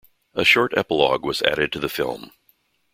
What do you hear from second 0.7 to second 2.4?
epilogue was added to the film.